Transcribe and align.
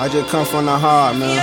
I 0.00 0.08
just 0.08 0.30
come 0.30 0.46
from 0.46 0.64
the 0.64 0.78
heart, 0.78 1.18
man. 1.18 1.36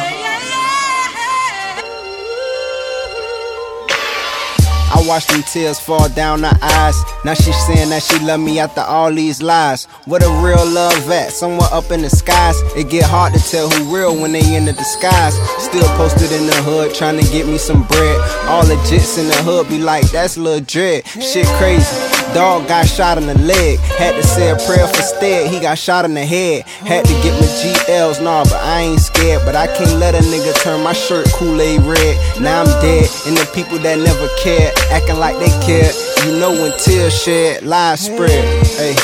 I 4.89 5.05
watch 5.07 5.27
them 5.27 5.43
tears 5.43 5.79
fall 5.79 6.09
down 6.09 6.41
her 6.41 6.57
eyes. 6.59 6.95
Now 7.23 7.35
she 7.35 7.51
saying 7.51 7.89
that 7.89 8.01
she 8.01 8.17
love 8.17 8.39
me 8.39 8.57
after 8.57 8.81
all 8.81 9.13
these 9.13 9.43
lies. 9.43 9.85
What 10.05 10.23
a 10.23 10.29
real 10.43 10.65
love 10.65 11.07
at? 11.11 11.33
Somewhere 11.33 11.69
up 11.71 11.91
in 11.91 12.01
the 12.01 12.09
skies. 12.09 12.59
It 12.75 12.89
get 12.89 13.03
hard 13.03 13.35
to 13.35 13.39
tell 13.39 13.69
who 13.69 13.95
real 13.95 14.19
when 14.19 14.31
they 14.31 14.55
in 14.55 14.65
the 14.65 14.73
disguise. 14.73 15.35
Still 15.61 15.87
posted 15.95 16.31
in 16.31 16.47
the 16.47 16.55
hood 16.63 16.95
trying 16.95 17.19
to 17.19 17.31
get 17.31 17.45
me 17.45 17.59
some 17.59 17.85
bread. 17.85 18.19
All 18.47 18.65
the 18.65 18.73
jits 18.89 19.19
in 19.19 19.27
the 19.27 19.37
hood 19.43 19.69
be 19.69 19.77
like, 19.77 20.09
that's 20.09 20.35
Lil 20.35 20.61
Dread. 20.61 21.05
Shit 21.05 21.45
crazy. 21.59 22.16
Dog 22.33 22.67
got 22.67 22.85
shot 22.87 23.17
in 23.17 23.27
the 23.27 23.37
leg. 23.39 23.79
Had 23.97 24.15
to 24.15 24.23
say 24.23 24.49
a 24.49 24.55
prayer 24.67 24.87
for 24.87 25.01
stead. 25.01 25.51
He 25.51 25.59
got 25.59 25.77
shot 25.77 26.05
in 26.05 26.13
the 26.13 26.25
head. 26.25 26.67
Had 26.85 27.05
to 27.05 27.13
get 27.23 27.33
my 27.39 27.47
GLs, 27.47 28.21
nah, 28.23 28.43
but 28.43 28.61
I 28.61 28.81
ain't 28.81 28.99
scared. 28.99 29.41
But 29.45 29.55
I 29.55 29.67
can't 29.67 29.99
let 29.99 30.15
a 30.15 30.19
nigga 30.19 30.53
turn 30.61 30.83
my 30.83 30.93
shirt 30.93 31.27
Kool-Aid 31.33 31.81
red. 31.81 32.41
Now 32.41 32.61
I'm 32.61 32.81
dead. 32.81 33.09
And 33.25 33.37
the 33.37 33.49
people 33.53 33.79
that 33.79 33.97
never 33.97 34.27
cared, 34.43 34.77
acting 34.91 35.17
like 35.17 35.37
they 35.39 35.51
cared. 35.65 35.95
You 36.25 36.39
know 36.39 36.51
when 36.51 36.77
tears 36.79 37.13
shed, 37.21 37.63
lies 37.63 38.01
spread. 38.01 38.65
Hey. 38.77 38.95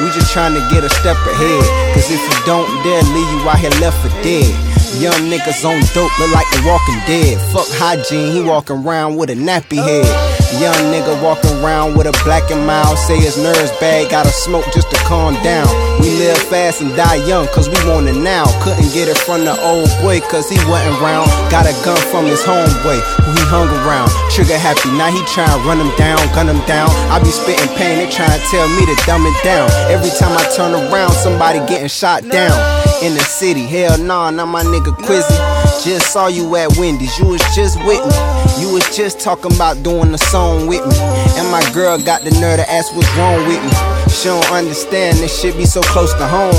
We 0.00 0.06
just 0.12 0.32
trying 0.32 0.54
to 0.54 0.66
get 0.72 0.82
a 0.82 0.88
step 0.88 1.16
ahead. 1.28 1.92
Cause 1.92 2.10
if 2.10 2.16
you 2.16 2.46
don't, 2.46 2.64
they'll 2.82 3.04
leave 3.12 3.30
you 3.36 3.48
out 3.48 3.58
here 3.58 3.70
left 3.84 4.00
for 4.00 4.08
dead. 4.22 4.48
Young 4.96 5.28
niggas 5.28 5.62
on 5.62 5.78
dope 5.92 6.18
look 6.18 6.32
like 6.32 6.48
the 6.52 6.62
walking 6.64 6.98
dead. 7.06 7.38
Fuck 7.52 7.68
hygiene, 7.76 8.32
he 8.32 8.40
walking 8.42 8.84
around 8.84 9.16
with 9.16 9.28
a 9.28 9.34
nappy 9.34 9.76
head. 9.76 10.29
Young 10.60 10.92
nigga 10.92 11.16
walking 11.24 11.56
around 11.64 11.96
with 11.96 12.06
a 12.06 12.12
black 12.22 12.50
and 12.50 12.66
mild. 12.66 12.98
Say 12.98 13.16
his 13.16 13.40
nerves 13.40 13.72
bad, 13.80 14.10
gotta 14.10 14.28
smoke 14.28 14.66
just 14.74 14.90
to 14.90 14.96
calm 15.08 15.32
down. 15.40 15.64
We 16.04 16.12
live 16.20 16.36
fast 16.52 16.82
and 16.82 16.94
die 16.94 17.24
young, 17.24 17.48
cause 17.48 17.72
we 17.72 17.80
want 17.88 18.08
it 18.08 18.20
now. 18.20 18.44
Couldn't 18.60 18.92
get 18.92 19.08
it 19.08 19.16
from 19.24 19.46
the 19.48 19.56
old 19.64 19.88
boy, 20.04 20.20
cause 20.20 20.50
he 20.50 20.60
wasn't 20.68 21.00
round. 21.00 21.32
Got 21.48 21.64
a 21.64 21.72
gun 21.80 21.96
from 22.12 22.26
his 22.26 22.44
homeboy, 22.44 23.00
who 23.24 23.32
he 23.32 23.44
hung 23.48 23.72
around. 23.72 24.12
Trigger 24.28 24.58
happy, 24.58 24.92
now 25.00 25.08
he 25.08 25.24
trying 25.32 25.48
to 25.48 25.64
run 25.64 25.80
him 25.80 25.96
down, 25.96 26.20
gun 26.36 26.52
him 26.52 26.60
down. 26.68 26.92
I 27.08 27.16
be 27.24 27.32
spitting 27.32 27.72
pain, 27.80 27.96
they 27.96 28.12
trying 28.12 28.36
to 28.36 28.44
tell 28.52 28.68
me 28.68 28.84
to 28.84 28.96
dumb 29.08 29.24
it 29.24 29.42
down. 29.42 29.64
Every 29.88 30.12
time 30.20 30.36
I 30.36 30.44
turn 30.52 30.76
around, 30.76 31.12
somebody 31.12 31.60
getting 31.64 31.88
shot 31.88 32.28
down. 32.28 32.52
In 33.00 33.14
the 33.14 33.24
city, 33.24 33.64
hell 33.64 33.96
nah, 33.96 34.28
not 34.28 34.52
my 34.52 34.62
nigga 34.62 34.92
Quizzy. 34.92 35.59
Just 35.84 36.12
saw 36.12 36.26
you 36.26 36.56
at 36.56 36.76
Wendy's, 36.76 37.18
you 37.18 37.24
was 37.24 37.40
just 37.54 37.78
with 37.84 38.04
me. 38.04 38.60
You 38.60 38.70
was 38.70 38.84
just 38.94 39.18
talking 39.18 39.54
about 39.54 39.82
doing 39.82 40.12
a 40.12 40.18
song 40.18 40.66
with 40.66 40.86
me. 40.86 40.96
And 41.40 41.50
my 41.50 41.64
girl 41.72 41.98
got 41.98 42.20
the 42.22 42.30
nerve 42.32 42.58
to 42.58 42.70
ask 42.70 42.94
what's 42.94 43.08
wrong 43.16 43.38
with 43.48 43.64
me. 43.64 43.70
She 44.12 44.28
don't 44.28 44.44
understand 44.52 45.16
this 45.18 45.40
shit 45.40 45.56
be 45.56 45.64
so 45.64 45.80
close 45.80 46.12
to 46.12 46.26
home. 46.28 46.52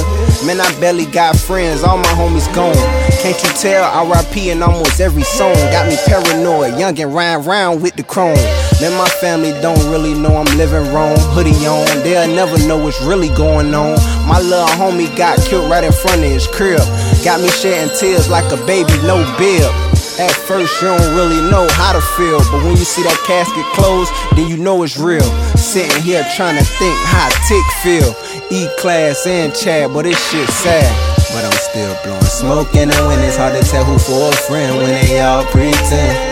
Man, 0.47 0.59
I 0.59 0.67
barely 0.79 1.05
got 1.05 1.35
friends, 1.35 1.83
all 1.83 1.97
my 1.97 2.13
homies 2.17 2.51
gone. 2.55 2.73
Can't 3.21 3.37
you 3.43 3.49
tell? 3.61 4.09
RIP 4.09 4.37
in 4.37 4.63
almost 4.63 4.99
every 4.99 5.23
song. 5.23 5.53
Got 5.53 5.87
me 5.87 5.97
paranoid, 6.07 6.79
young 6.79 6.99
and 6.99 7.13
rhyme 7.13 7.43
round 7.43 7.83
with 7.83 7.95
the 7.95 8.03
chrome. 8.03 8.37
Man, 8.81 8.97
my 8.97 9.07
family 9.21 9.53
don't 9.61 9.77
really 9.91 10.15
know 10.15 10.37
I'm 10.37 10.57
living 10.57 10.91
wrong. 10.91 11.13
Hoodie 11.37 11.53
on, 11.69 11.85
they'll 12.01 12.25
never 12.33 12.57
know 12.65 12.79
what's 12.79 12.99
really 13.03 13.29
going 13.29 13.75
on. 13.75 13.93
My 14.25 14.41
little 14.41 14.65
homie 14.73 15.05
got 15.15 15.37
killed 15.45 15.69
right 15.69 15.83
in 15.83 15.91
front 15.93 16.25
of 16.25 16.31
his 16.31 16.47
crib. 16.47 16.81
Got 17.23 17.41
me 17.41 17.49
shedding 17.49 17.93
tears 17.95 18.27
like 18.27 18.51
a 18.51 18.57
baby, 18.65 18.89
no 19.05 19.21
bib. 19.37 19.69
At 20.17 20.33
first, 20.33 20.81
you 20.81 20.87
don't 20.87 21.13
really 21.13 21.37
know 21.51 21.67
how 21.77 21.93
to 21.93 22.01
feel, 22.17 22.41
but 22.49 22.65
when 22.65 22.73
you 22.73 22.81
see 22.81 23.03
that 23.03 23.21
casket 23.29 23.65
closed, 23.77 24.09
then 24.35 24.49
you 24.49 24.57
know 24.57 24.81
it's 24.81 24.97
real. 24.97 25.29
Sitting 25.53 26.01
here 26.01 26.25
trying 26.35 26.57
to 26.57 26.65
think 26.65 26.97
how 27.05 27.29
Tick 27.45 27.67
feel. 27.85 28.17
E 28.49 28.65
class 28.81 29.27
and 29.27 29.53
Chad, 29.53 29.93
but 29.93 30.09
this 30.09 30.17
shit 30.31 30.49
sad. 30.49 30.89
But 31.29 31.45
I'm 31.45 31.59
still 31.69 31.93
blowing 32.01 32.25
smoke 32.25 32.73
in 32.73 32.89
it 32.89 33.01
when 33.05 33.19
it's 33.21 33.37
hard 33.37 33.53
to 33.53 33.61
tell 33.69 33.85
who 33.85 33.99
for 33.99 34.33
a 34.33 34.35
friend 34.49 34.75
when 34.77 34.89
they 34.89 35.21
all 35.21 35.45
pretend. 35.45 36.30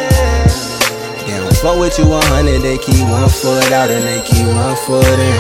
Fuck 1.60 1.76
with 1.76 2.00
you 2.00 2.08
100, 2.08 2.64
they 2.64 2.80
keep 2.80 3.04
one 3.12 3.28
foot 3.28 3.68
out 3.76 3.92
and 3.92 4.00
they 4.08 4.24
keep 4.24 4.48
one 4.48 4.80
foot 4.88 5.04
in. 5.04 5.36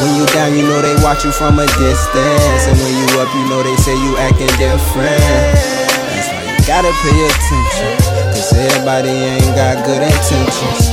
When 0.00 0.16
you 0.16 0.24
down, 0.32 0.56
you 0.56 0.64
know 0.64 0.80
they 0.80 0.96
watch 1.04 1.20
you 1.20 1.32
from 1.36 1.60
a 1.60 1.68
distance. 1.76 2.64
And 2.64 2.76
when 2.80 2.92
you 2.96 3.20
up, 3.20 3.28
you 3.36 3.44
know 3.52 3.60
they 3.60 3.76
say 3.84 3.92
you 3.92 4.16
acting 4.16 4.48
different. 4.56 5.20
That's 5.20 6.32
why 6.32 6.48
you 6.48 6.56
gotta 6.64 6.88
pay 7.04 7.18
attention. 7.28 7.92
Cause 8.32 8.56
everybody 8.56 9.12
ain't 9.12 9.52
got 9.52 9.84
good 9.84 10.00
intentions. 10.00 10.88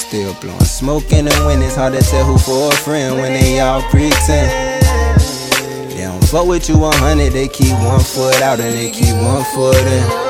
Still 0.00 0.32
blowing 0.40 0.64
smoke 0.64 1.12
in 1.12 1.26
the 1.26 1.44
wind, 1.44 1.62
it's 1.62 1.76
hard 1.76 1.92
to 1.92 2.00
tell 2.00 2.24
who 2.24 2.38
for 2.38 2.72
a 2.72 2.76
friend 2.76 3.16
when 3.20 3.34
they 3.34 3.60
all 3.60 3.82
pretend. 3.92 4.80
They 5.92 6.08
don't 6.08 6.24
fuck 6.24 6.46
with 6.46 6.70
you 6.70 6.78
100, 6.78 7.34
they 7.36 7.48
keep 7.48 7.76
one 7.84 8.00
foot 8.00 8.40
out 8.40 8.60
and 8.60 8.72
they 8.72 8.90
keep 8.90 9.12
one 9.12 9.44
foot 9.52 9.76
in. 9.76 10.23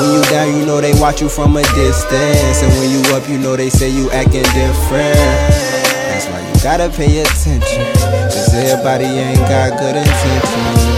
When 0.00 0.12
you 0.12 0.22
down, 0.30 0.56
you 0.58 0.66
know 0.66 0.80
they 0.80 0.92
watch 1.00 1.20
you 1.20 1.28
from 1.28 1.56
a 1.56 1.62
distance. 1.74 2.62
And 2.62 2.72
when 2.78 2.90
you 2.90 3.00
up, 3.14 3.28
you 3.28 3.38
know 3.38 3.56
they 3.56 3.70
say 3.70 3.88
you 3.88 4.10
acting 4.10 4.42
different. 4.54 5.14
That's 5.16 6.26
why 6.26 6.40
you 6.40 6.54
gotta 6.62 6.88
pay 6.90 7.20
attention. 7.20 7.84
Cause 7.94 8.54
everybody 8.54 9.04
ain't 9.06 9.38
got 9.38 9.78
good 9.78 9.96
intentions. 9.96 10.94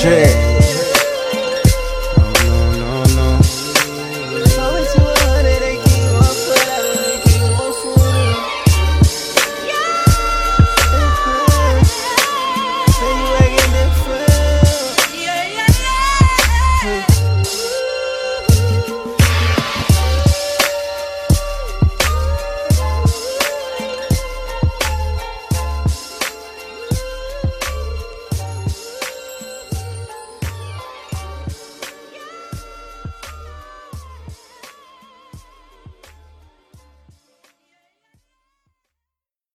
Dread. 0.00 0.71